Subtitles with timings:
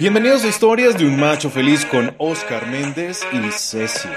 [0.00, 4.08] Bienvenidos a Historias de un Macho Feliz con Oscar Méndez y Ceci.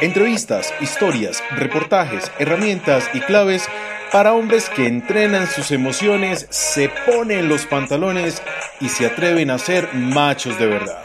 [0.00, 3.68] Entrevistas, historias, reportajes, herramientas y claves
[4.10, 8.40] para hombres que entrenan sus emociones, se ponen los pantalones
[8.80, 11.04] y se atreven a ser machos de verdad.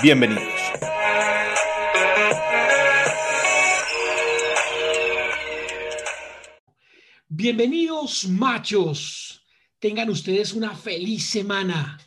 [0.00, 0.44] Bienvenidos.
[7.26, 9.44] Bienvenidos machos.
[9.80, 11.98] Tengan ustedes una feliz semana.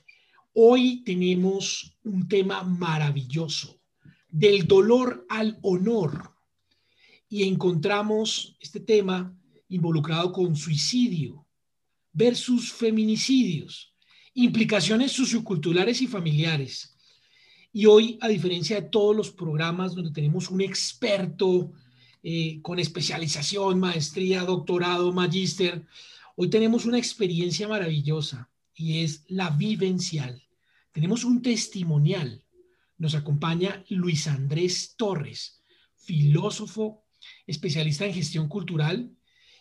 [0.53, 3.79] Hoy tenemos un tema maravilloso,
[4.29, 6.33] del dolor al honor.
[7.29, 11.45] Y encontramos este tema involucrado con suicidio
[12.11, 13.93] versus feminicidios,
[14.33, 16.95] implicaciones socioculturales y familiares.
[17.71, 21.71] Y hoy, a diferencia de todos los programas donde tenemos un experto
[22.23, 25.85] eh, con especialización, maestría, doctorado, magíster,
[26.35, 30.41] hoy tenemos una experiencia maravillosa y es la vivencial.
[30.93, 32.45] Tenemos un testimonial.
[32.97, 35.61] Nos acompaña Luis Andrés Torres,
[35.97, 37.03] filósofo,
[37.45, 39.11] especialista en gestión cultural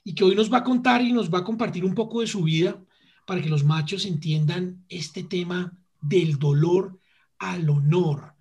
[0.05, 2.29] y que hoy nos va a contar y nos va a compartir un poco de
[2.29, 2.81] su vida
[3.27, 7.01] para que los machos entiendan este tema del dolor
[7.39, 8.35] al honor.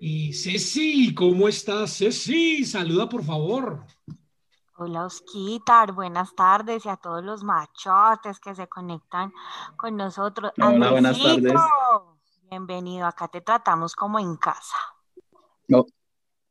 [0.00, 1.98] Y Ceci, ¿cómo estás?
[1.98, 3.84] Ceci, saluda por favor.
[4.76, 9.32] Hola Osquitar, buenas tardes y a todos los machotes que se conectan
[9.76, 10.50] con nosotros.
[10.60, 11.54] Hola, buenas tardes.
[12.50, 14.76] Bienvenido, acá te tratamos como en casa.
[15.68, 15.86] No.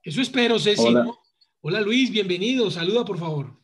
[0.02, 0.88] Eso espero, Ceci.
[0.88, 1.06] Hola.
[1.60, 3.60] Hola Luis, bienvenido, saluda por favor.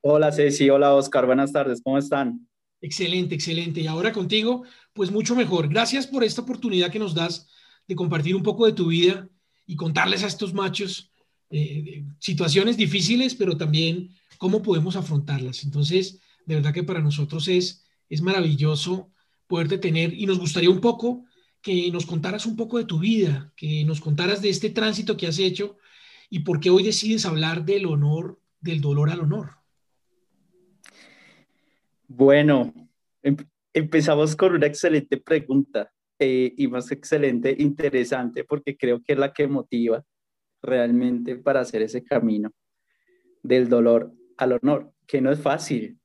[0.00, 2.48] Hola Ceci, hola Oscar, buenas tardes, ¿cómo están?
[2.80, 3.80] Excelente, excelente.
[3.80, 5.68] Y ahora contigo, pues mucho mejor.
[5.68, 7.48] Gracias por esta oportunidad que nos das
[7.86, 9.28] de compartir un poco de tu vida
[9.66, 11.13] y contarles a estos machos
[11.56, 15.62] eh, situaciones difíciles, pero también cómo podemos afrontarlas.
[15.62, 19.12] Entonces, de verdad que para nosotros es, es maravilloso
[19.46, 21.26] poderte tener y nos gustaría un poco
[21.62, 25.28] que nos contaras un poco de tu vida, que nos contaras de este tránsito que
[25.28, 25.76] has hecho
[26.28, 29.50] y por qué hoy decides hablar del honor, del dolor al honor.
[32.08, 32.74] Bueno,
[33.22, 33.36] em,
[33.72, 39.32] empezamos con una excelente pregunta eh, y más excelente, interesante, porque creo que es la
[39.32, 40.04] que motiva
[40.64, 42.50] realmente para hacer ese camino
[43.42, 45.98] del dolor al honor, que no es fácil,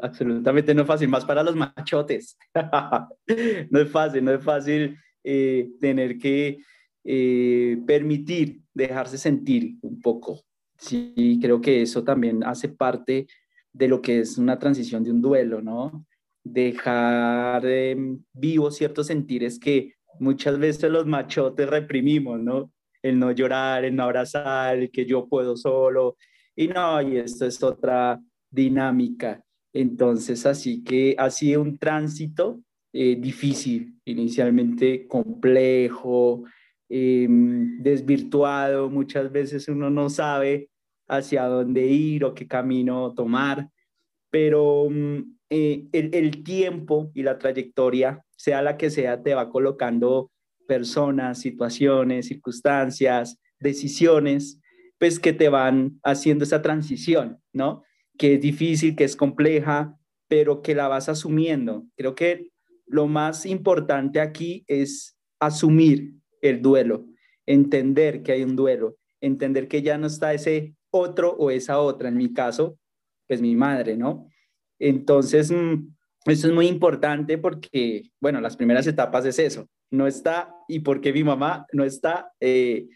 [0.00, 2.36] absolutamente no es fácil, más para los machotes.
[3.70, 6.58] no es fácil, no es fácil eh, tener que
[7.04, 10.42] eh, permitir dejarse sentir un poco.
[10.76, 13.26] Sí, creo que eso también hace parte
[13.72, 16.04] de lo que es una transición de un duelo, ¿no?
[16.42, 17.96] Dejar eh,
[18.32, 22.72] vivos ciertos sentires que muchas veces los machotes reprimimos, ¿no?
[23.08, 26.16] El no llorar, el no abrazar, el que yo puedo solo.
[26.54, 29.42] Y no, y esto es otra dinámica.
[29.72, 32.60] Entonces, así que ha sido un tránsito
[32.92, 36.44] eh, difícil, inicialmente complejo,
[36.88, 38.88] em, desvirtuado.
[38.88, 40.70] Muchas veces uno no sabe
[41.08, 43.68] hacia dónde ir o qué camino tomar,
[44.30, 49.50] pero mm, eh, el, el tiempo y la trayectoria, sea la que sea, te va
[49.50, 50.30] colocando
[50.66, 54.60] personas, situaciones, circunstancias, decisiones,
[54.98, 57.82] pues que te van haciendo esa transición, ¿no?
[58.18, 59.96] Que es difícil, que es compleja,
[60.28, 61.86] pero que la vas asumiendo.
[61.96, 62.50] Creo que
[62.86, 67.06] lo más importante aquí es asumir el duelo,
[67.44, 72.08] entender que hay un duelo, entender que ya no está ese otro o esa otra,
[72.08, 72.78] en mi caso,
[73.26, 74.28] pues mi madre, ¿no?
[74.78, 75.95] Entonces, mm,
[76.26, 81.12] eso es muy importante porque, bueno, las primeras etapas es eso, no está y porque
[81.12, 82.86] mi mamá no está, eh,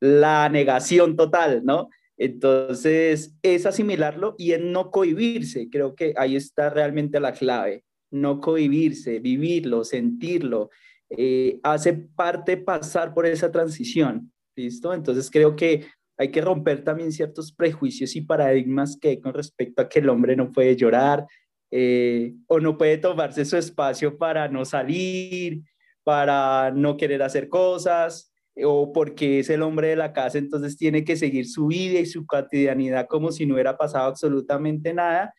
[0.00, 1.88] la negación total, ¿no?
[2.18, 5.68] Entonces, es asimilarlo y en no cohibirse.
[5.70, 7.84] Creo que ahí está realmente la clave.
[8.10, 10.70] No cohibirse, vivirlo, sentirlo.
[11.10, 14.32] Eh, hace parte pasar por esa transición.
[14.56, 14.94] ¿Listo?
[14.94, 15.86] Entonces, creo que
[16.18, 20.08] hay que romper también ciertos prejuicios y paradigmas que hay con respecto a que el
[20.08, 21.26] hombre no puede llorar
[21.70, 25.62] eh, o no puede tomarse su espacio para no salir,
[26.04, 28.32] para no querer hacer cosas
[28.64, 32.06] o porque es el hombre de la casa, entonces tiene que seguir su vida y
[32.06, 35.34] su cotidianidad como si no hubiera pasado absolutamente nada.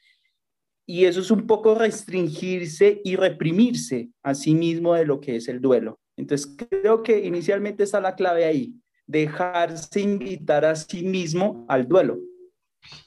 [0.85, 5.47] Y eso es un poco restringirse y reprimirse a sí mismo de lo que es
[5.47, 5.99] el duelo.
[6.15, 8.73] Entonces creo que inicialmente está la clave ahí,
[9.05, 12.19] dejarse invitar a sí mismo al duelo.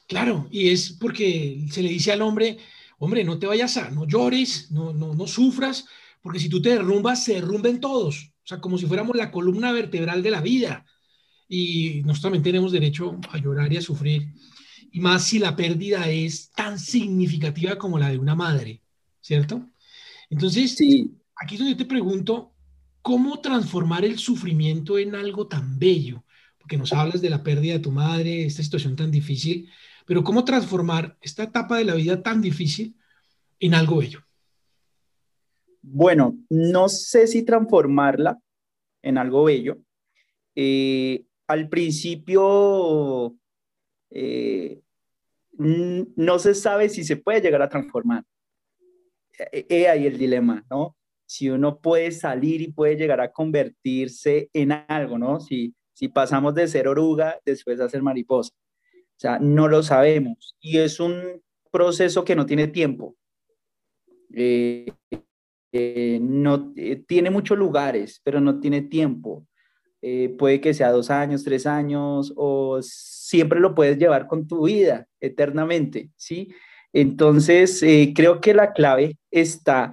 [0.07, 2.59] Claro, y es porque se le dice al hombre,
[3.01, 5.87] hombre, no te vayas a, no llores, no, no, no sufras,
[6.21, 9.73] porque si tú te derrumbas, se derrumben todos, o sea, como si fuéramos la columna
[9.73, 10.85] vertebral de la vida.
[11.49, 14.29] Y nosotros también tenemos derecho a llorar y a sufrir,
[14.93, 18.83] y más si la pérdida es tan significativa como la de una madre,
[19.21, 19.67] ¿cierto?
[20.29, 21.17] Entonces, sí.
[21.37, 22.53] aquí es donde yo te pregunto,
[23.01, 26.23] ¿cómo transformar el sufrimiento en algo tan bello?
[26.59, 29.71] Porque nos hablas de la pérdida de tu madre, esta situación tan difícil,
[30.11, 32.97] pero ¿cómo transformar esta etapa de la vida tan difícil
[33.61, 34.19] en algo bello?
[35.83, 38.37] Bueno, no sé si transformarla
[39.03, 39.79] en algo bello.
[40.57, 43.37] Eh, al principio
[44.11, 44.81] eh,
[45.53, 48.25] no se sabe si se puede llegar a transformar.
[49.53, 50.97] He ahí el dilema, ¿no?
[51.25, 55.39] Si uno puede salir y puede llegar a convertirse en algo, ¿no?
[55.39, 58.53] Si, si pasamos de ser oruga después a ser mariposa.
[59.21, 60.57] O sea, no lo sabemos.
[60.63, 63.17] Y es un proceso que no tiene tiempo.
[64.33, 64.91] Eh,
[65.73, 69.47] eh, no eh, tiene muchos lugares, pero no tiene tiempo.
[70.39, 75.07] Puede que sea dos años, tres años, o siempre lo puedes llevar con tu vida
[75.21, 76.55] eternamente, ¿sí?
[76.95, 77.85] Entonces,
[78.15, 79.93] creo que la clave está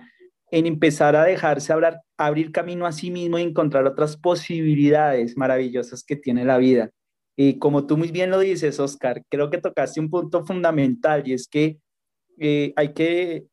[0.50, 6.06] en empezar a dejarse hablar, abrir camino a sí mismo y encontrar otras posibilidades maravillosas
[6.06, 6.90] que tiene la vida.
[7.38, 11.34] Y como tú muy bien lo dices, Oscar, creo que tocaste un punto fundamental y
[11.34, 11.78] es que
[12.76, 13.46] hay que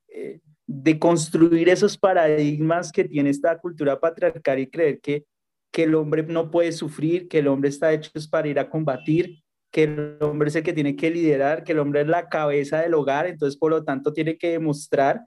[0.67, 5.25] de construir esos paradigmas que tiene esta cultura patriarcal y creer que,
[5.71, 9.43] que el hombre no puede sufrir, que el hombre está hecho para ir a combatir,
[9.71, 12.81] que el hombre es el que tiene que liderar, que el hombre es la cabeza
[12.81, 15.23] del hogar, entonces por lo tanto tiene que demostrar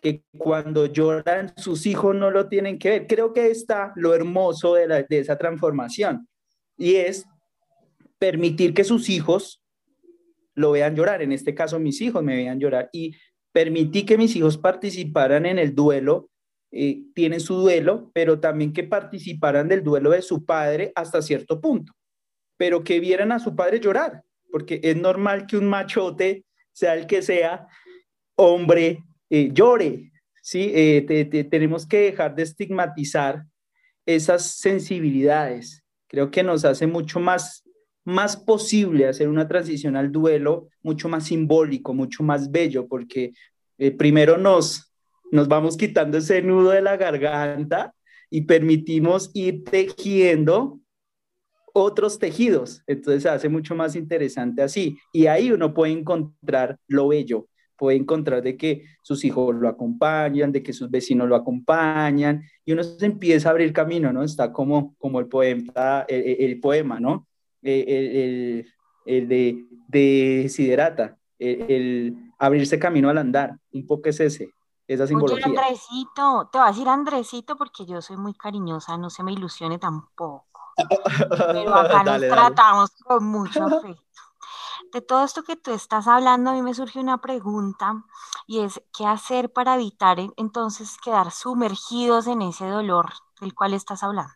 [0.00, 3.06] que cuando lloran sus hijos no lo tienen que ver.
[3.06, 6.26] Creo que está lo hermoso de, de esa transformación
[6.76, 7.26] y es
[8.22, 9.64] permitir que sus hijos
[10.54, 13.16] lo vean llorar, en este caso mis hijos me vean llorar y
[13.50, 16.30] permití que mis hijos participaran en el duelo,
[16.70, 21.60] eh, tienen su duelo, pero también que participaran del duelo de su padre hasta cierto
[21.60, 21.94] punto,
[22.56, 24.22] pero que vieran a su padre llorar,
[24.52, 27.66] porque es normal que un machote, sea el que sea,
[28.36, 30.70] hombre, eh, llore, ¿sí?
[30.72, 33.42] Eh, tenemos que dejar de estigmatizar
[34.06, 35.82] esas sensibilidades.
[36.06, 37.64] Creo que nos hace mucho más
[38.04, 43.32] más posible hacer una transición al duelo mucho más simbólico, mucho más bello, porque
[43.78, 44.92] eh, primero nos,
[45.30, 47.94] nos vamos quitando ese nudo de la garganta
[48.30, 50.80] y permitimos ir tejiendo
[51.74, 52.82] otros tejidos.
[52.86, 54.98] Entonces se hace mucho más interesante así.
[55.12, 60.52] Y ahí uno puede encontrar lo bello, puede encontrar de que sus hijos lo acompañan,
[60.52, 64.22] de que sus vecinos lo acompañan, y uno se empieza a abrir camino, ¿no?
[64.22, 67.26] Está como, como el, poema, el poema, ¿no?
[67.62, 68.64] Eh,
[69.04, 74.52] el, de, de Siderata, el, abrirse camino al andar, un poco es ese,
[74.86, 75.46] esa simbología.
[75.46, 79.32] Oye, Andresito, te voy a decir Andresito porque yo soy muy cariñosa, no se me
[79.32, 80.46] ilusione tampoco.
[81.52, 84.02] Pero acá nos tratamos con mucho afecto.
[84.92, 88.04] De todo esto que tú estás hablando, a mí me surge una pregunta
[88.46, 93.10] y es, ¿qué hacer para evitar entonces quedar sumergidos en ese dolor
[93.40, 94.34] del cual estás hablando?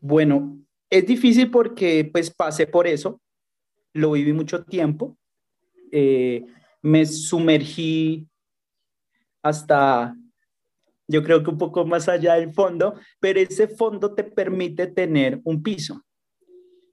[0.00, 0.58] Bueno,
[0.92, 3.18] es difícil porque pues pasé por eso,
[3.94, 5.16] lo viví mucho tiempo,
[5.90, 6.44] eh,
[6.82, 8.28] me sumergí
[9.42, 10.14] hasta,
[11.08, 15.40] yo creo que un poco más allá del fondo, pero ese fondo te permite tener
[15.44, 16.04] un piso.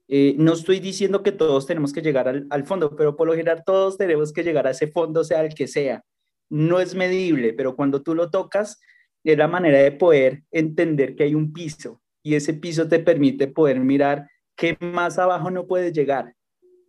[0.08, 3.34] Eh, no estoy diciendo que todos tenemos que llegar al, al, fondo, pero por lo
[3.34, 6.02] general todos tenemos que llegar a ese fondo, sea el que sea.
[6.48, 8.80] No es medible, pero cuando tú lo tocas,
[9.24, 13.46] es la manera de poder entender que hay un piso, y ese piso te permite
[13.46, 16.34] poder mirar que más abajo no puedes llegar,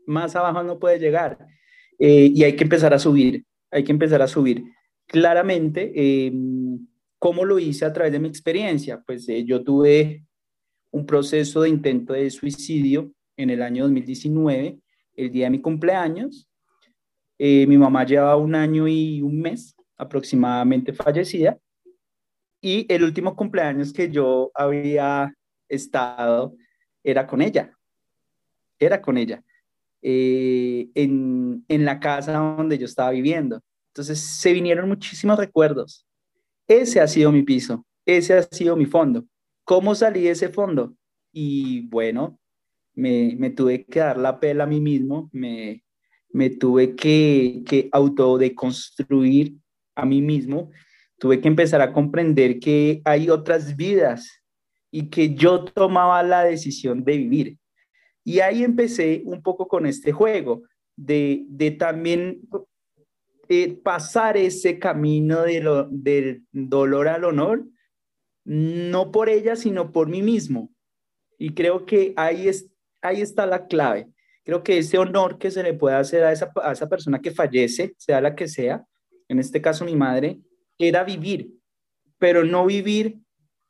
[0.05, 1.37] más abajo no puedes llegar
[1.99, 4.63] eh, y hay que empezar a subir, hay que empezar a subir.
[5.07, 6.87] Claramente, em,
[7.19, 9.01] ¿cómo lo hice a través de mi experiencia?
[9.05, 10.25] Pues eh, yo tuve
[10.91, 14.79] un proceso de intento de suicidio en el año 2019,
[15.15, 16.47] el día de mi cumpleaños.
[17.37, 21.57] Eh, mi mamá llevaba un año y un mes aproximadamente fallecida
[22.61, 25.33] y el último cumpleaños que yo había
[25.67, 26.55] estado
[27.03, 27.75] era con ella,
[28.79, 29.43] era con ella,
[30.01, 33.61] eh, en, en la casa donde yo estaba viviendo.
[33.87, 36.05] Entonces se vinieron muchísimos recuerdos.
[36.67, 39.25] Ese ha sido mi piso, ese ha sido mi fondo.
[39.63, 40.93] ¿Cómo salí de ese fondo?
[41.33, 42.39] Y bueno,
[42.93, 45.83] me, me tuve que dar la pela a mí mismo, me,
[46.29, 49.55] me tuve que, que autodeconstruir
[49.95, 50.71] a mí mismo
[51.21, 54.41] tuve que empezar a comprender que hay otras vidas
[54.89, 57.57] y que yo tomaba la decisión de vivir.
[58.23, 60.63] Y ahí empecé un poco con este juego,
[60.95, 62.41] de, de también
[63.49, 67.67] eh, pasar ese camino de del dolor al honor,
[68.43, 70.73] no por ella, sino por mí mismo.
[71.37, 72.67] Y creo que ahí, es,
[72.99, 74.07] ahí está la clave.
[74.43, 77.29] Creo que ese honor que se le puede hacer a esa, a esa persona que
[77.29, 78.83] fallece, sea la que sea,
[79.27, 80.41] en este caso mi madre,
[80.87, 81.53] era vivir,
[82.17, 83.19] pero no vivir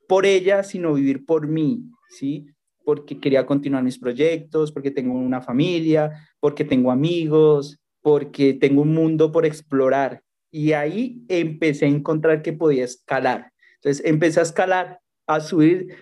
[0.08, 2.48] por ella, sino vivir por mí, ¿sí?
[2.84, 8.94] Porque quería continuar mis proyectos, porque tengo una familia, porque tengo amigos, porque tengo un
[8.94, 10.22] mundo por explorar.
[10.52, 13.52] Y ahí empecé a encontrar que podía escalar.
[13.76, 15.96] Entonces empecé a escalar, a subir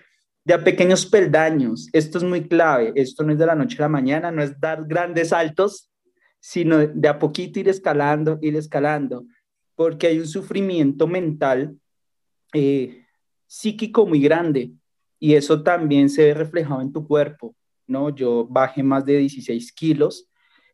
[0.44, 1.88] de a pequeños peldaños.
[1.92, 2.92] Esto es muy clave.
[2.96, 5.90] Esto no es de la noche a la mañana, no es dar grandes saltos,
[6.40, 9.24] sino de a poquito ir escalando, ir escalando,
[9.80, 11.74] porque hay un sufrimiento mental
[12.52, 13.06] eh,
[13.46, 14.72] psíquico muy grande
[15.18, 17.56] y eso también se ve reflejado en tu cuerpo,
[17.86, 18.14] ¿no?
[18.14, 20.28] Yo bajé más de 16 kilos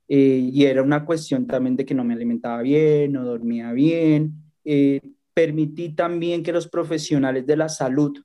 [0.09, 4.33] eh, y era una cuestión también de que no me alimentaba bien, no dormía bien.
[4.65, 5.01] Eh,
[5.33, 8.21] permití también que los profesionales de la salud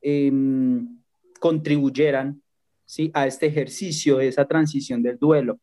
[0.00, 1.02] em,
[1.38, 2.42] contribuyeran
[2.86, 3.10] ¿sí?
[3.12, 5.60] a este ejercicio, esa transición del duelo.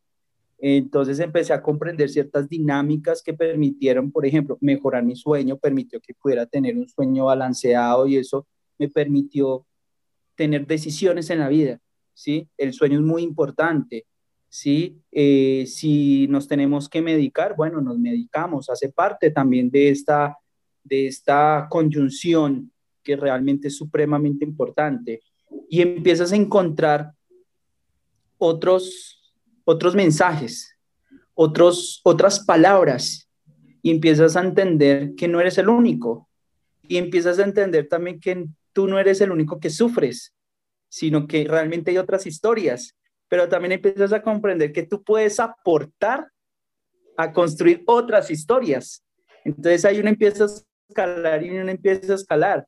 [0.58, 6.14] Entonces empecé a comprender ciertas dinámicas que permitieron, por ejemplo, mejorar mi sueño, permitió que
[6.14, 8.48] pudiera tener un sueño balanceado y eso
[8.78, 9.66] me permitió
[10.36, 11.80] tener decisiones en la vida,
[12.14, 12.50] ¿sí?
[12.58, 14.06] El sueño es muy importante,
[14.50, 15.02] ¿sí?
[15.12, 20.38] Eh, si nos tenemos que medicar, bueno, nos medicamos, hace parte también de esta,
[20.84, 22.72] de esta conjunción
[23.04, 25.22] que realmente es supremamente importante.
[25.70, 27.14] Y empiezas a encontrar
[28.38, 29.25] otros,
[29.66, 30.78] otros mensajes,
[31.34, 33.30] otros, otras palabras,
[33.82, 36.30] y empiezas a entender que no eres el único,
[36.88, 40.34] y empiezas a entender también que tú no eres el único que sufres,
[40.88, 42.96] sino que realmente hay otras historias
[43.28, 46.30] pero también empiezas a comprender que tú puedes aportar
[47.18, 49.04] a construir otras historias.
[49.44, 50.48] Entonces ahí uno empieza a
[50.90, 52.68] escalar y uno empieza a escalar.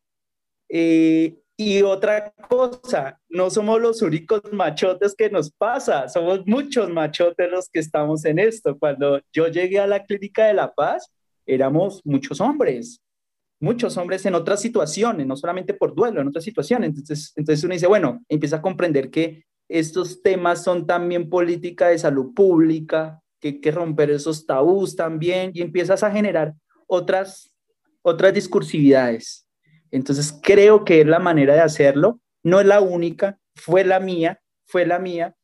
[0.69, 7.49] Eh, y otra cosa, no somos los únicos machotes que nos pasa, somos muchos machotes
[7.49, 8.77] los que estamos en esto.
[8.77, 11.11] Cuando yo llegué a la clínica de La Paz,
[11.47, 13.01] éramos muchos hombres,
[13.59, 16.89] muchos hombres en otras situaciones, no solamente por duelo, en otras situaciones.
[16.89, 21.97] Entonces, entonces uno dice, bueno, empieza a comprender que estos temas son también política de
[21.97, 26.53] salud pública, que hay que romper esos tabús también y empiezas a generar
[26.85, 27.51] otras,
[28.03, 29.46] otras discursividades.
[29.91, 34.41] Entonces creo que es la manera de hacerlo, no es la única, fue la mía,
[34.65, 35.35] fue la mía,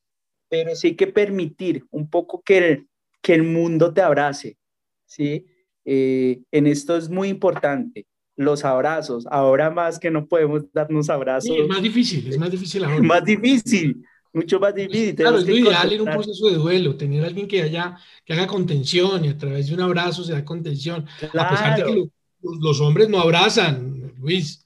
[0.50, 2.88] pero sí hay que permitir un poco que el,
[3.22, 4.58] que el mundo te abrace,
[5.06, 5.46] ¿sí?
[5.86, 11.56] Eh, en esto es muy importante los abrazos, ahora más que no podemos darnos abrazos.
[11.56, 13.00] es más difícil, es más difícil ahora.
[13.02, 15.16] más difícil, mucho más difícil.
[15.16, 18.34] Claro, es lo ideal en un proceso de duelo, tener a alguien que, haya, que
[18.34, 21.06] haga contención y a través de un abrazo se da contención.
[21.34, 22.10] A pesar de que
[22.42, 24.66] los hombres no abrazan, Luis,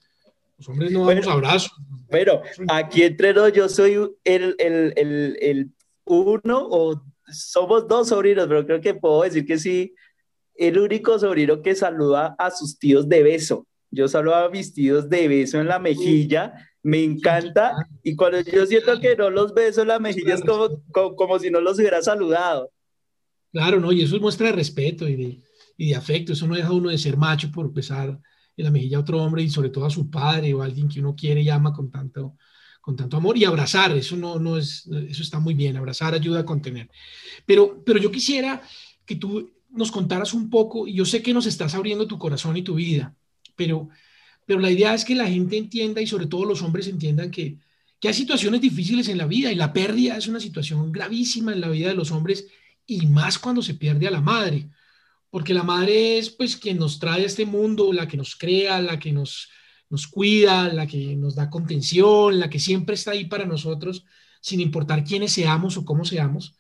[0.58, 1.72] los hombres no damos abrazos.
[2.10, 5.72] Pero aquí entre yo soy el, el, el, el,
[6.06, 9.94] uno o somos dos sobrinos, pero creo que puedo decir que sí,
[10.56, 13.68] el único sobrino que saluda a sus tíos de beso.
[13.92, 16.54] Yo saludo a mis tíos de beso en la mejilla
[16.88, 20.82] me encanta y cuando yo siento que no los beso en la mejilla es como,
[21.16, 22.72] como, si no los hubiera saludado.
[23.52, 25.42] Claro, no, y eso es muestra de respeto y de,
[25.76, 28.18] y de afecto, eso no deja uno de ser macho por besar
[28.58, 30.90] en la mejilla a otro hombre y sobre todo a su padre o a alguien
[30.90, 32.36] que uno quiere y ama con tanto,
[32.82, 36.42] con tanto amor y abrazar, eso no, no es, eso está muy bien, abrazar ayuda
[36.42, 36.90] a contener.
[37.46, 38.62] Pero, pero yo quisiera
[39.06, 42.58] que tú nos contaras un poco, y yo sé que nos estás abriendo tu corazón
[42.58, 43.16] y tu vida,
[43.56, 43.90] pero
[44.48, 47.60] pero la idea es que la gente entienda y sobre todo los hombres entiendan que,
[48.04, 51.68] hay situaciones difíciles en la vida y la pérdida es una situación gravísima en la
[51.68, 52.48] vida de los hombres
[52.86, 54.70] y más cuando se pierde a la madre,
[55.30, 58.82] porque la madre es pues quien nos trae a este mundo, la que nos crea,
[58.82, 59.50] la que nos,
[59.90, 64.06] nos cuida, la que nos da contención, la que siempre está ahí para nosotros,
[64.42, 66.58] sin importar quiénes seamos o cómo seamos.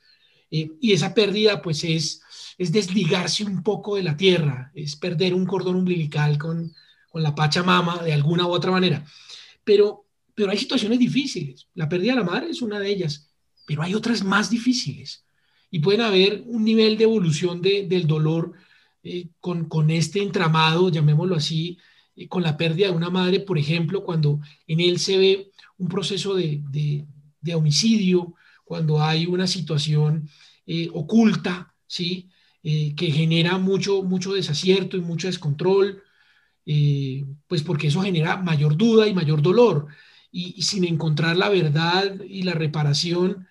[0.51, 2.21] Eh, y esa pérdida pues es,
[2.57, 6.73] es desligarse un poco de la tierra, es perder un cordón umbilical con,
[7.09, 9.05] con la Pachamama de alguna u otra manera.
[9.63, 11.67] Pero, pero hay situaciones difíciles.
[11.73, 13.33] La pérdida de la madre es una de ellas,
[13.65, 15.25] pero hay otras más difíciles.
[15.69, 18.53] Y pueden haber un nivel de evolución del dolor
[19.09, 21.77] eh, con, con, este entramado, llamémoslo así,
[22.15, 25.87] eh, con la pérdida de una madre, por ejemplo, cuando en él se ve un
[25.87, 26.61] proceso de,
[27.41, 28.33] de, homicidio,
[28.65, 30.29] cuando hay una situación
[30.65, 32.29] eh, oculta, ¿sí?
[32.61, 36.03] que genera mucho, mucho desacierto y mucho descontrol,
[37.47, 39.87] pues porque eso genera mayor duda y mayor dolor.
[40.31, 43.47] Y, sin encontrar la verdad y la reparación,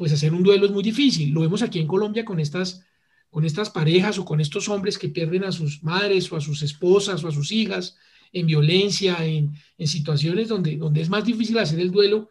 [0.00, 1.30] pues hacer un duelo es muy difícil.
[1.30, 2.82] Lo vemos aquí en Colombia con estas,
[3.28, 6.62] con estas parejas o con estos hombres que pierden a sus madres o a sus
[6.62, 7.98] esposas o a sus hijas
[8.32, 12.30] en violencia, en, en situaciones donde, donde es más difícil hacer el duelo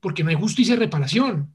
[0.00, 1.54] porque no hay justicia y reparación,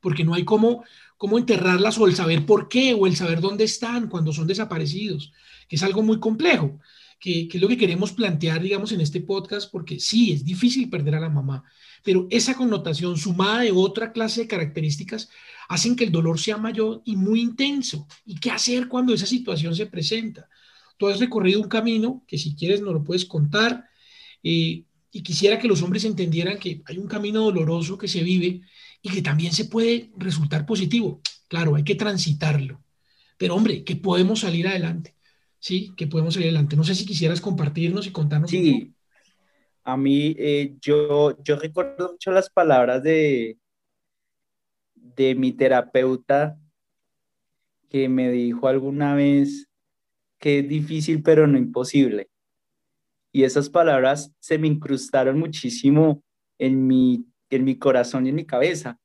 [0.00, 0.82] porque no hay cómo,
[1.18, 5.30] cómo enterrarlas o el saber por qué o el saber dónde están cuando son desaparecidos,
[5.68, 6.80] que es algo muy complejo.
[7.20, 11.16] Que, es lo que queremos plantear, digamos, en este podcast, porque sí, es difícil perder
[11.16, 11.62] a la mamá,
[12.02, 15.28] pero esa connotación sumada de otra clase de características
[15.68, 18.08] hacen que el dolor sea mayor y muy intenso.
[18.24, 20.48] ¿Y qué hacer cuando esa situación se presenta?
[20.96, 23.88] Tú has recorrido un camino que si quieres nos lo puedes contar
[24.42, 28.62] eh, y quisiera que los hombres entendieran que hay un camino doloroso que se vive
[29.02, 31.20] y que también se puede resultar positivo.
[31.48, 32.82] Claro, hay que transitarlo.
[33.36, 35.16] Pero hombre, que podemos salir adelante.
[35.60, 36.74] Sí, que podemos salir adelante.
[36.74, 38.50] No sé si quisieras compartirnos y contarnos.
[38.50, 38.94] Sí,
[39.84, 43.58] a mí eh, yo, yo recuerdo mucho las palabras de,
[44.94, 46.58] de mi terapeuta
[47.88, 49.68] que me dijo alguna vez
[50.38, 52.30] que es difícil pero no imposible.
[53.32, 56.22] Y esas palabras se me incrustaron muchísimo
[56.58, 58.98] en mi, en mi corazón y en mi cabeza,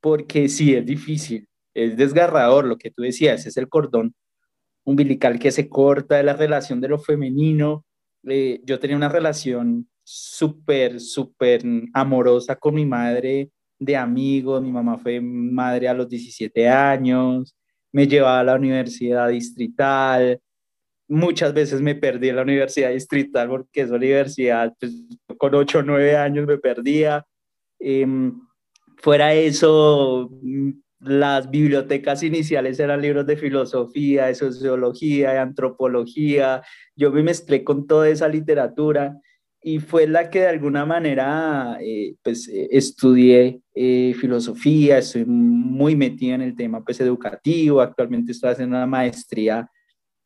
[0.00, 4.14] porque sí, es difícil, es desgarrador lo que tú decías, es el cordón
[4.84, 7.84] umbilical que se corta de la relación de lo femenino.
[8.24, 11.62] Eh, yo tenía una relación súper, súper
[11.94, 17.56] amorosa con mi madre de amigo, mi mamá fue madre a los 17 años,
[17.90, 20.40] me llevaba a la universidad distrital,
[21.08, 24.92] muchas veces me perdí en la universidad distrital porque esa universidad, pues,
[25.36, 27.24] con 8 o 9 años me perdía.
[27.78, 28.40] Em,
[28.98, 30.30] fuera eso,
[31.02, 36.62] las bibliotecas iniciales eran libros de filosofía, de sociología, de antropología.
[36.94, 39.18] Yo me mezclé con toda esa literatura
[39.60, 45.94] y fue la que de alguna manera eh, pues, eh, estudié eh, filosofía, estoy muy
[45.96, 49.68] metido en el tema pues, educativo, actualmente estoy haciendo una maestría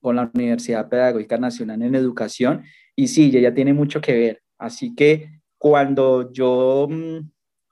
[0.01, 2.65] con la Universidad Pedagógica Nacional en Educación
[2.95, 4.43] y sí, ya tiene mucho que ver.
[4.59, 7.19] Así que cuando yo mm,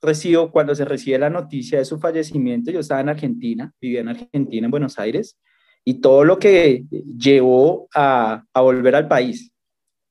[0.04, 4.08] recibo, cuando se recibe la noticia de su fallecimiento, yo estaba en Argentina, vivía en
[4.08, 5.38] Argentina, en Buenos Aires,
[5.84, 6.84] y todo lo que
[7.18, 9.52] llevó a, a volver al país,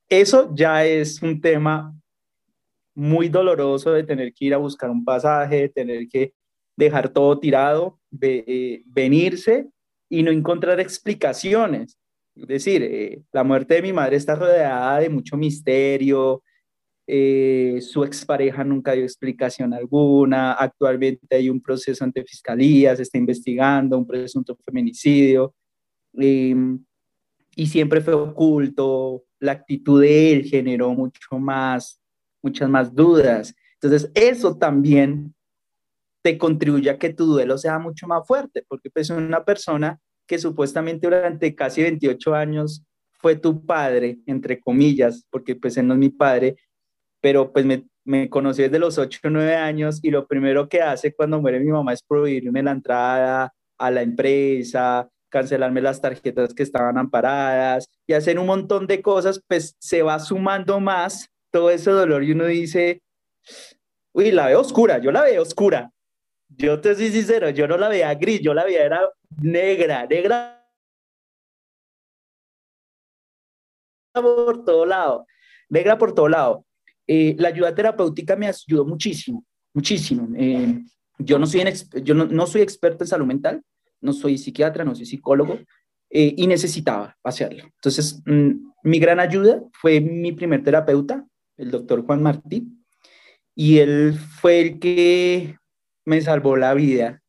[0.10, 1.94] eso ya es un tema
[2.96, 6.34] muy doloroso de tener que ir a buscar un pasaje, de tener que
[6.76, 9.68] dejar todo tirado, eh, venirse
[10.10, 11.98] y no encontrar explicaciones.
[12.36, 16.44] Es decir, eh, la muerte de mi madre está rodeada de mucho misterio,
[17.06, 23.18] eh, su expareja nunca dio explicación alguna, actualmente hay un proceso ante fiscalía, se está
[23.18, 25.54] investigando un presunto feminicidio,
[27.56, 32.02] y siempre fue oculto, la actitud de él generó mucho más,
[32.42, 33.54] muchas más dudas.
[33.82, 35.34] Entonces, eso también
[36.24, 40.40] te contribuye a que tu duelo sea mucho más fuerte, porque pues una persona que
[40.40, 42.86] supuestamente durante casi 28 años
[43.20, 46.56] fue tu padre, entre comillas, porque pues él no es mi padre,
[47.24, 50.82] pero pues me, me conocí desde los 8 o 9 años y lo primero que
[50.82, 56.54] hace cuando muere mi mamá es prohibirme la entrada a la empresa, cancelarme las tarjetas
[56.54, 61.70] que estaban amparadas y hacer un montón de cosas, pues se va sumando más todo
[61.70, 63.02] ese dolor y uno dice,
[64.12, 65.92] uy, la veo oscura, yo la veo oscura.
[66.50, 69.10] Yo te soy sincero, yo no la veía gris, yo la veía era
[69.42, 70.62] negra, negra
[74.14, 75.26] por todo lado,
[75.70, 76.66] negra por todo lado.
[77.08, 80.30] Eh, la ayuda terapéutica me ayudó muchísimo, muchísimo.
[80.38, 80.84] Eh,
[81.20, 81.62] yo no soy,
[82.48, 83.62] soy experto en salud mental,
[84.02, 85.60] no soy psiquiatra, no soy psicólogo,
[86.10, 87.64] eh, y necesitaba hacerlo.
[87.64, 88.52] Entonces, mm,
[88.84, 91.26] mi gran ayuda fue mi primer terapeuta,
[91.58, 92.68] el doctor Juan Martí,
[93.56, 95.58] y él fue el que
[96.06, 97.22] me salvó la vida.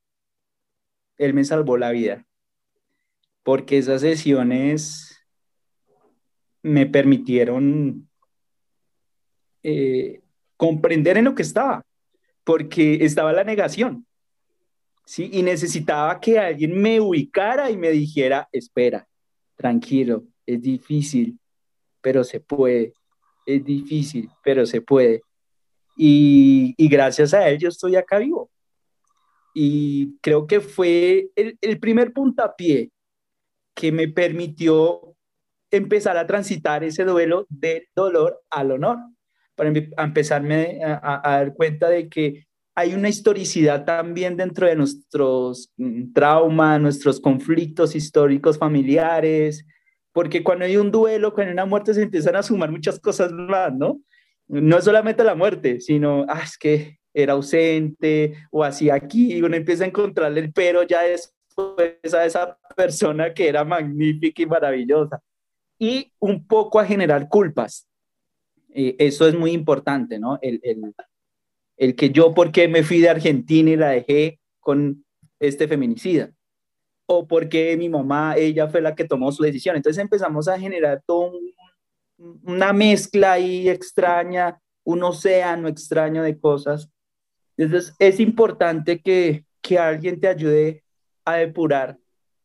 [1.16, 2.26] Él me salvó la vida,
[3.42, 5.16] porque esas sesiones
[6.62, 8.08] me permitieron
[9.64, 10.20] eh,
[10.56, 11.84] comprender en lo que estaba,
[12.44, 14.06] porque estaba la negación.
[15.04, 15.30] ¿sí?
[15.32, 19.08] Y necesitaba que alguien me ubicara y me dijera, espera,
[19.56, 21.38] tranquilo, es difícil,
[22.00, 22.92] pero se puede,
[23.46, 25.22] es difícil, pero se puede.
[25.96, 28.50] Y, gracias a él yo estoy acá vivo.
[29.54, 32.90] Y creo que fue el, el primer puntapié
[33.74, 35.14] que me permitió
[35.70, 38.98] empezar a transitar ese duelo del dolor al honor,
[39.54, 46.12] para empezarme a, dar cuenta de que hay una historicidad también dentro de nuestros mm,
[46.12, 49.64] traumas, nuestros conflictos históricos familiares,
[50.12, 53.32] porque cuando hay un duelo, cuando hay una muerte, se empiezan a sumar muchas cosas
[53.32, 54.00] más, ¿no?
[54.48, 59.42] No es solamente la muerte, sino, ah, es que era ausente o así aquí, y
[59.42, 64.46] uno empieza a encontrarle el pero ya después a esa persona que era magnífica y
[64.46, 65.20] maravillosa.
[65.78, 67.88] Y un poco a generar culpas.
[68.74, 70.38] Eh, eso es muy importante, ¿no?
[70.42, 70.60] el,
[71.76, 75.04] el que yo, ¿por qué me fui de Argentina y la dejé con
[75.40, 76.30] este feminicida?
[77.06, 79.76] O porque mi mamá, ella fue la que tomó su decisión.
[79.76, 81.32] Entonces empezamos a generar todo
[82.16, 86.88] una mezcla ahí extraña, un océano extraño de cosas.
[87.56, 90.84] Entonces es importante que, que alguien te ayude
[91.24, 91.98] a depurar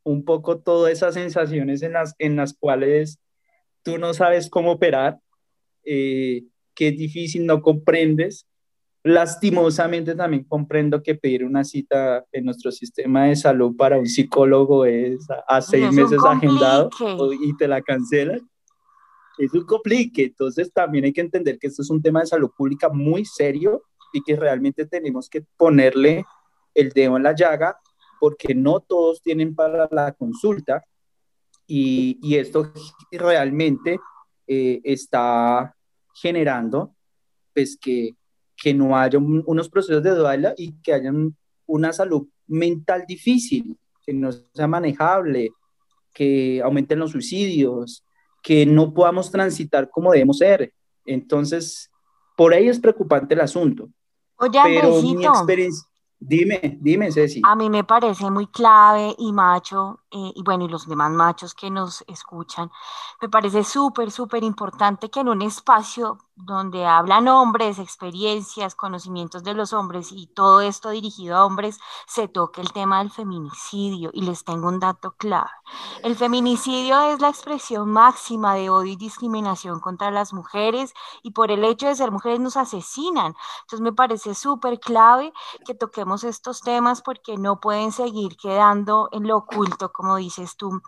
[0.03, 3.19] un poco todas esas sensaciones en las, en las cuales
[3.83, 5.19] tú no sabes cómo operar,
[5.83, 6.43] eh,
[6.75, 8.47] que es difícil, no comprendes.
[9.03, 14.85] Lastimosamente también comprendo que pedir una cita en nuestro sistema de salud para un psicólogo
[14.85, 16.89] es a, seis meses agendado
[17.41, 18.49] y te la cancelan.
[19.37, 22.51] Es un complique, entonces también hay que entender que esto es un tema de salud
[22.55, 26.25] pública muy serio y que realmente tenemos que ponerle
[26.73, 27.77] el dedo en la llaga
[28.19, 30.83] porque no todos tienen para la consulta
[31.65, 32.73] y, y esto
[33.11, 33.99] realmente
[34.51, 35.75] eh, está
[36.15, 36.95] generando
[37.53, 38.15] pues que,
[38.57, 41.13] que no haya unos procesos de duela y que haya
[41.67, 45.51] una salud mental difícil, que no sea manejable,
[46.11, 48.03] que aumenten los suicidios,
[48.41, 50.73] que no podamos transitar como debemos ser.
[51.05, 51.91] Entonces,
[52.35, 53.87] por ahí es preocupante el asunto.
[54.37, 55.87] Oye, Pero mi experiencia,
[56.21, 57.41] Dime, dime, Ceci.
[57.45, 61.53] A mí me parece muy clave y macho, eh, y bueno, y los demás machos
[61.53, 62.71] que nos escuchan,
[63.21, 69.53] me parece súper, súper importante que en un espacio donde hablan hombres, experiencias, conocimientos de
[69.53, 74.09] los hombres y todo esto dirigido a hombres, se toque el tema del feminicidio.
[74.13, 75.49] Y les tengo un dato clave.
[76.01, 80.93] El feminicidio es la expresión máxima de odio y discriminación contra las mujeres
[81.23, 83.35] y por el hecho de ser mujeres nos asesinan.
[83.61, 85.33] Entonces me parece súper clave
[85.65, 90.81] que toquemos estos temas porque no pueden seguir quedando en lo oculto, como dices tú,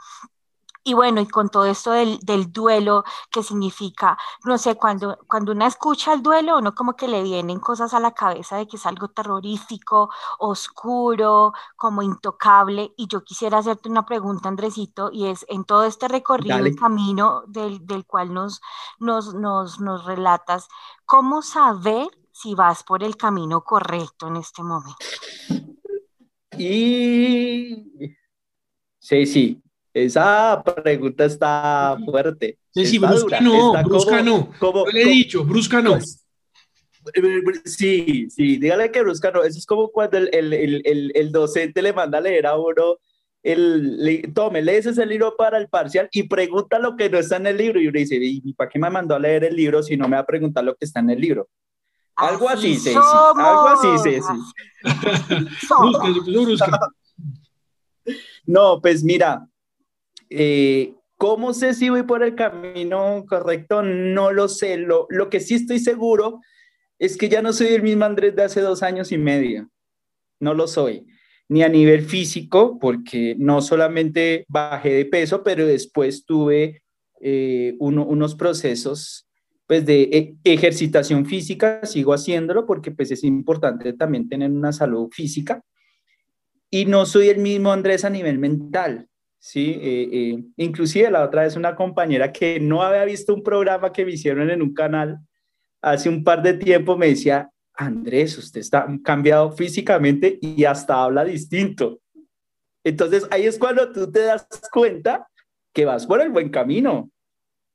[0.85, 5.51] y bueno, y con todo esto del, del, duelo, que significa, no sé, cuando, cuando
[5.51, 8.77] una escucha el duelo, uno como que le vienen cosas a la cabeza de que
[8.77, 12.93] es algo terrorífico, oscuro, como intocable.
[12.95, 17.85] Y yo quisiera hacerte una pregunta, Andresito, y es, en todo este recorrido camino del,
[17.85, 18.61] del cual nos,
[18.97, 20.69] nos, nos, nos relatas,
[21.05, 25.05] ¿cómo saber si vas por el camino correcto en este momento?
[26.57, 27.40] Y...
[29.01, 29.59] Sí, sí,
[29.93, 32.59] esa pregunta está fuerte.
[32.69, 34.51] Sí, sí, brusca no, brusca no.
[34.59, 35.97] Como, le he dicho, brusca no.
[37.03, 39.43] Pues, sí, sí, dígale que brusca no.
[39.43, 42.99] Eso es como cuando el, el, el, el docente le manda a leer a uno,
[43.41, 47.37] el, le, tome, lees ese libro para el parcial y pregunta lo que no está
[47.37, 47.81] en el libro.
[47.81, 50.15] Y uno dice, ¿y para qué me mandó a leer el libro si no me
[50.15, 51.49] va a preguntar lo que está en el libro?
[52.15, 54.19] Algo así, sí, Algo así, sí,
[56.31, 56.67] brusca,
[58.45, 59.47] no, pues mira,
[60.29, 63.83] eh, ¿Cómo sé si voy por el camino correcto?
[63.83, 64.77] No lo sé.
[64.77, 66.39] Lo, lo, que sí estoy seguro
[66.97, 69.69] es que ya no soy el mismo Andrés de hace dos años y medio.
[70.39, 71.05] No lo soy.
[71.47, 76.81] Ni a nivel físico, porque no solamente bajé de peso, pero después tuve
[77.19, 79.27] eh, unos procesos
[79.67, 81.85] pues, de e, ejercitación física.
[81.85, 85.63] Sigo haciéndolo porque pues, es importante también tener una salud física.
[86.71, 89.09] Y no soy el mismo Andrés a nivel mental
[89.43, 93.91] Sí, eh, eh, inclusive la otra vez una compañera que no había visto un programa
[93.91, 95.17] que me hicieron en un canal
[95.81, 101.25] hace un par de tiempo me decía, Andrés, usted está cambiado físicamente y hasta habla
[101.25, 102.01] distinto.
[102.83, 105.27] Entonces ahí es cuando tú te das cuenta
[105.73, 107.09] que vas por el buen camino.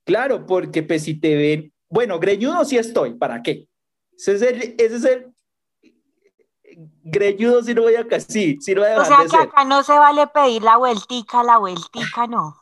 [0.05, 3.67] Claro, porque pues si te ven, bueno, greñudo sí estoy, ¿para qué?
[4.17, 5.25] Ese es el, ese es el
[7.03, 9.83] greñudo si no voy a casi, si no voy a O sea que acá no
[9.83, 12.55] se vale pedir la vueltica, la vueltica no.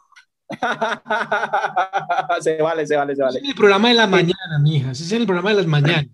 [2.42, 3.40] se vale, se vale, se vale.
[3.40, 6.08] es el programa de la mañana, mija, ese es el programa de las mañanas.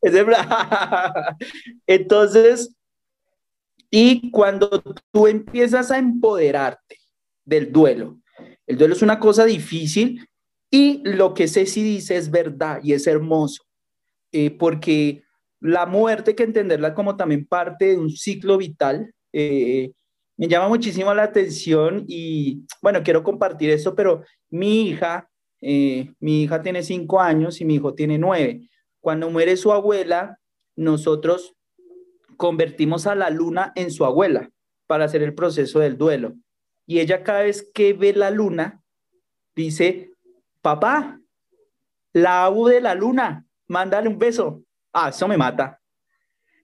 [1.86, 2.76] Entonces,
[3.90, 4.82] y cuando
[5.12, 6.98] tú empiezas a empoderarte
[7.44, 8.18] del duelo,
[8.66, 10.28] el duelo es una cosa difícil
[10.70, 13.64] y lo que Ceci dice es verdad y es hermoso,
[14.30, 15.24] eh, porque
[15.60, 19.92] la muerte, que entenderla como también parte de un ciclo vital, eh,
[20.36, 25.28] me llama muchísimo la atención y bueno, quiero compartir eso, pero mi hija,
[25.60, 28.68] eh, mi hija tiene cinco años y mi hijo tiene nueve.
[29.00, 30.38] Cuando muere su abuela,
[30.76, 31.56] nosotros
[32.36, 34.48] convertimos a la luna en su abuela
[34.86, 36.34] para hacer el proceso del duelo.
[36.86, 38.80] Y ella cada vez que ve la luna,
[39.56, 40.12] dice,
[40.62, 41.20] papá,
[42.12, 44.62] la abu de la luna, mándale un beso.
[44.92, 45.80] Ah, eso me mata.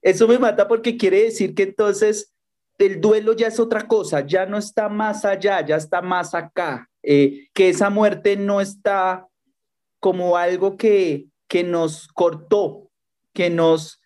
[0.01, 2.35] Eso me mata porque quiere decir que entonces
[2.77, 6.89] el duelo ya es otra cosa, ya no está más allá, ya está más acá,
[7.01, 9.27] eh, que esa muerte no está
[9.99, 12.89] como algo que, que nos cortó,
[13.33, 14.01] que nos,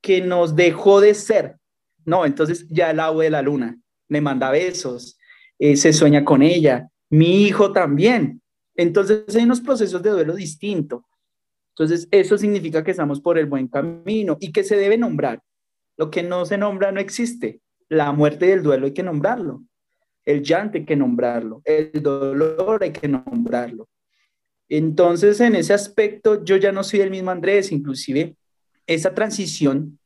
[0.00, 1.56] que nos dejó de ser.
[2.04, 3.78] No, entonces ya el agua de la luna
[4.08, 5.18] me manda besos,
[5.58, 8.42] eh, se sueña con ella, mi hijo también.
[8.74, 11.02] Entonces hay unos procesos de duelo distintos.
[11.80, 15.40] Entonces eso significa que estamos por el buen camino y que se debe nombrar.
[15.96, 17.62] Lo que no se nombra no existe.
[17.88, 19.62] La muerte y el duelo hay que nombrarlo.
[20.26, 21.62] El llanto hay que nombrarlo.
[21.64, 23.88] El dolor hay que nombrarlo.
[24.68, 28.36] Entonces, en ese aspecto, yo ya no soy el mismo Andrés, inclusive
[28.86, 29.98] esa transición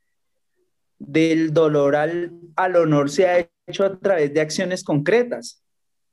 [0.96, 5.60] del dolor al, honor se ha hecho a través de acciones concretas,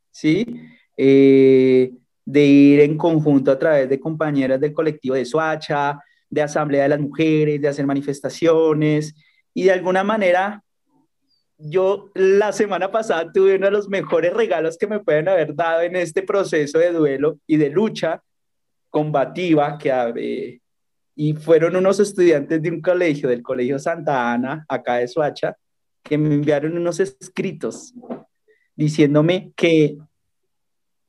[0.10, 0.44] ¿sí?
[0.98, 1.94] Eh,
[2.26, 6.90] de ir en conjunto a través de compañeras del colectivo de Suacha, de Asamblea de
[6.90, 9.16] las Mujeres, de hacer manifestaciones.
[9.54, 10.64] Y de alguna manera
[11.64, 15.82] yo la semana pasada tuve uno de los mejores regalos que me pueden haber dado
[15.82, 18.24] en este proceso de duelo y de lucha
[18.90, 20.62] combativa que eh,
[21.16, 25.56] y fueron unos estudiantes de un colegio, del Colegio Santa Ana, acá de Suacha,
[26.02, 27.94] que me enviaron unos escritos
[28.76, 29.98] diciéndome que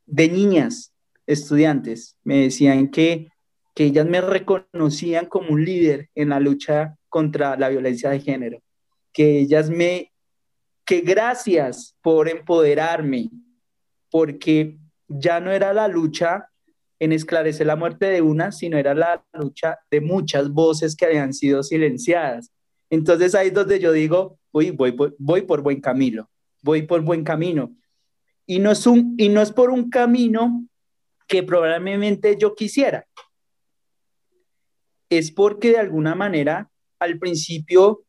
[0.05, 0.92] de niñas,
[1.33, 3.29] estudiantes, me decían que,
[3.75, 8.63] que ellas me reconocían como un líder en la lucha contra la violencia de género,
[9.13, 10.13] que ellas me,
[10.85, 13.31] que gracias por empoderarme,
[14.11, 16.49] porque ya no era la lucha
[16.99, 21.35] en esclarecer la muerte de una, sino era la lucha de muchas voces que habían
[21.35, 22.53] sido silenciadas.
[22.91, 26.31] Entonces ahí es donde yo digo, voy, voy, voy, por buen camino,
[26.63, 27.75] voy por buen camino.
[28.47, 30.67] Y no, es un, y no es por un camino
[31.27, 33.07] que probablemente yo quisiera.
[35.09, 38.05] Es porque de alguna manera al principio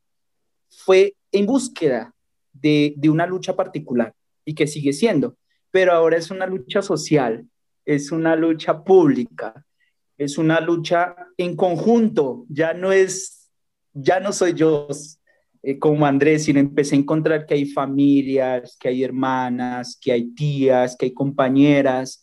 [0.70, 2.14] fue en búsqueda
[2.54, 4.14] de, de una lucha particular
[4.46, 5.38] y que sigue siendo,
[5.72, 7.48] pero ahora es una lucha social,
[7.86, 9.66] es una lucha pública,
[10.18, 13.50] es una lucha en conjunto, ya no es,
[13.94, 14.88] ya no soy yo
[15.64, 20.34] eh, como Andrés, sino empecé a encontrar que hay familias, que hay hermanas, que hay
[20.34, 22.23] tías, que hay compañeras,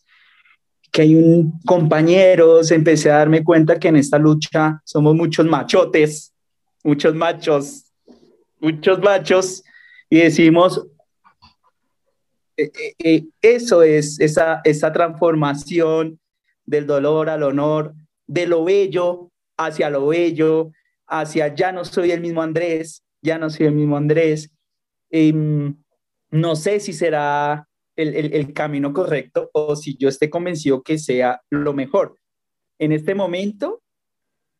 [0.90, 6.32] que hay un, compañeros, empecé a darme cuenta que en esta lucha somos muchos machotes,
[6.82, 7.84] muchos machos,
[8.58, 9.62] muchos machos,
[10.08, 10.86] y decimos,
[12.56, 16.18] eh, eh, eh, eso es esa, esa transformación
[16.66, 17.94] del dolor al honor,
[18.26, 20.72] de lo bello hacia lo bello,
[21.06, 24.50] hacia ya no soy el mismo Andrés, ya no soy el mismo Andrés.
[25.10, 25.76] Em,
[26.30, 27.68] no sé si será
[28.00, 32.16] el, camino correcto o si yo esté convencido que sea lo mejor.
[32.78, 33.82] En este momento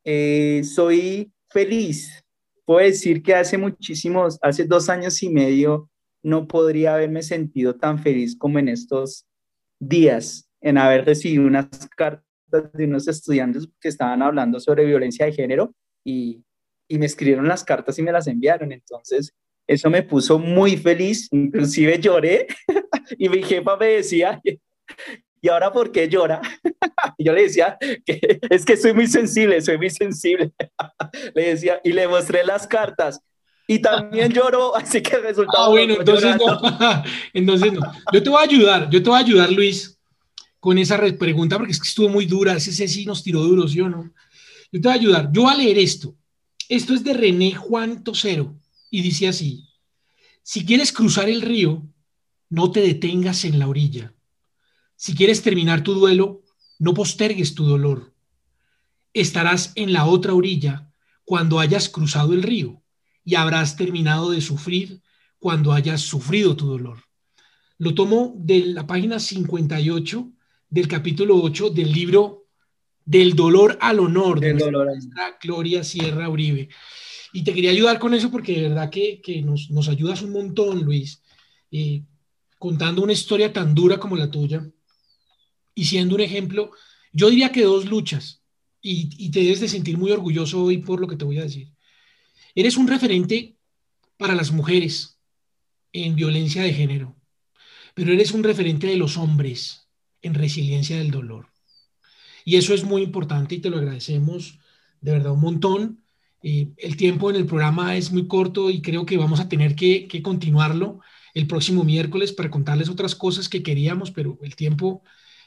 [0.05, 2.25] soy feliz.
[2.65, 5.91] Puedo decir que hace muchísimos, hace dos años y medio,
[6.23, 9.27] no podría haberme sentido tan feliz como en estos
[9.79, 15.33] días en haber recibido unas cartas de unos estudiantes que estaban hablando sobre violencia de
[15.33, 15.75] género
[16.05, 16.45] y,
[16.89, 18.73] y me escribieron las cartas y me las enviaron.
[18.73, 19.33] Entonces,
[19.71, 22.49] eso me puso muy feliz, inclusive lloré
[23.19, 24.41] y mi jefa me decía,
[25.41, 26.41] ¿y ahora por qué llora?
[27.19, 30.51] yo le decía, que es que soy muy sensible, soy muy sensible.
[31.35, 33.21] le decía, y le mostré las cartas
[33.69, 35.53] y también lloró, así que resulta.
[35.57, 36.61] Ah, bueno, entonces no.
[37.33, 37.81] entonces no.
[38.13, 39.97] Yo te voy a ayudar, yo te voy a ayudar, Luis,
[40.59, 43.81] con esa pregunta, porque es que estuvo muy dura, ese sí nos tiró duro, ¿sí
[43.81, 44.13] o no?
[44.73, 45.31] Yo te voy a ayudar.
[45.31, 46.17] Yo voy a leer esto.
[46.69, 48.60] Esto es de René Juan Tosero
[48.91, 49.69] y dice así:
[50.43, 51.89] Si quieres cruzar el río,
[52.49, 54.15] no te detengas en la orilla.
[54.97, 56.43] Si quieres terminar tu duelo,
[56.79, 58.15] no postergues tu dolor.
[59.15, 60.93] Estarás en la otra orilla
[61.25, 62.83] cuando hayas cruzado el río
[63.25, 65.01] y habrás terminado de sufrir
[65.39, 67.05] cuando hayas sufrido tu dolor.
[67.79, 70.33] Lo tomo de la página 58
[70.69, 72.49] del capítulo 8 del libro
[73.05, 76.69] Del dolor al honor de nuestra Gloria Sierra Uribe.
[77.33, 80.83] Y te quería ayudar con eso porque de verdad que, nos, nos, ayudas un montón,
[80.83, 81.23] Luis,
[81.71, 82.03] eh,
[82.59, 84.69] contando una historia tan dura como la tuya
[85.75, 86.73] y siendo un ejemplo,
[87.13, 88.43] yo diría que dos luchas
[88.83, 91.45] y, y te debes de sentir muy orgulloso hoy por lo que te voy a
[91.45, 91.73] decir.
[92.55, 93.57] Eres un referente
[94.17, 95.19] para las mujeres
[95.93, 97.17] en violencia de género,
[97.95, 99.89] pero eres un referente de los hombres
[100.23, 101.49] en resiliencia del dolor.
[102.45, 104.59] Y eso es muy importante y te lo agradecemos
[105.01, 106.00] de verdad un montón.
[106.43, 109.75] Eh, el tiempo en el programa es muy corto y creo que vamos a tener
[109.75, 111.01] que, continuarlo
[111.35, 115.03] el próximo miércoles para contarles otras cosas que queríamos, pero el tiempo,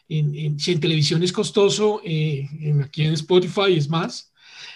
[0.08, 2.48] en, si en televisión es costoso, eh,
[2.84, 4.32] aquí en Spotify es más.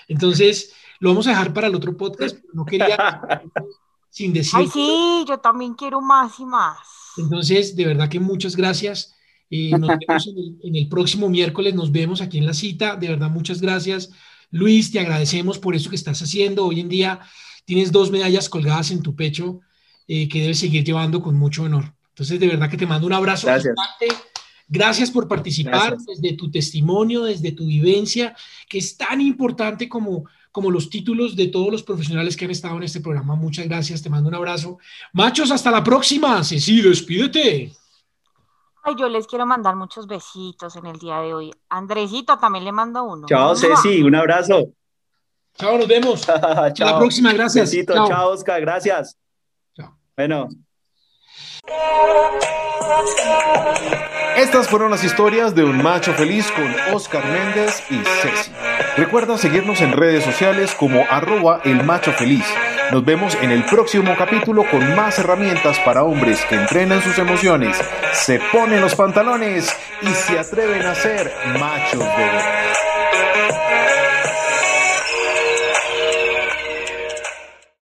[0.08, 2.98] Entonces, lo vamos a dejar para el otro podcast, no quería
[4.10, 4.60] sin decir.
[4.60, 6.78] Ay, sí, yo también quiero más y más.
[7.18, 9.16] Entonces, de verdad que muchas gracias.
[9.50, 10.28] Eh, nos vemos
[10.64, 12.96] en el, próximo miércoles, nos vemos aquí en la cita.
[12.96, 14.12] De verdad, muchas gracias.
[14.52, 16.66] Luis, te agradecemos por eso que estás haciendo.
[16.66, 17.20] Hoy en día
[17.66, 19.62] tienes dos medallas colgadas en tu pecho
[20.08, 21.94] eh, que debes seguir llevando con mucho honor.
[22.10, 23.48] Entonces, de verdad que te mando un abrazo.
[23.48, 23.76] Gracias.
[24.70, 28.36] Gracias por participar desde tu testimonio, desde tu vivencia,
[28.68, 32.76] que es tan importante como, como los títulos de todos los profesionales que han estado
[32.76, 33.36] en este programa.
[33.36, 34.78] Muchas gracias, te mando un abrazo.
[35.14, 36.44] Machos, hasta la próxima.
[36.44, 37.72] Ceci, despídete.
[38.88, 41.54] Ay, yo les quiero mandar muchos besitos en el día de hoy.
[41.68, 43.28] Andresito, también le mando uno.
[43.28, 44.70] Chao, Ceci, un abrazo.
[45.56, 46.30] Chao, nos vemos.
[46.30, 47.70] Hasta la próxima, gracias.
[47.70, 48.30] Besito, chao.
[48.30, 49.18] Oscar, gracias.
[49.76, 49.94] Chao.
[50.16, 50.48] Bueno.
[54.38, 58.52] Estas fueron las historias de un macho feliz con Oscar Méndez y Ceci.
[58.96, 62.46] Recuerda seguirnos en redes sociales como arroba el macho feliz.
[62.92, 67.78] Nos vemos en el próximo capítulo con más herramientas para hombres que entrenan sus emociones,
[68.14, 72.87] se ponen los pantalones y se atreven a ser machos de verdad.